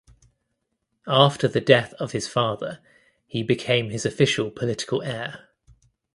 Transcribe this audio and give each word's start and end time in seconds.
After 1.05 1.47
the 1.47 1.61
death 1.61 1.93
of 1.99 2.11
his 2.11 2.27
father 2.27 2.79
he 3.27 3.43
became 3.43 3.91
his 3.91 4.03
official 4.03 4.49
political 4.49 5.03
heir. 5.03 5.47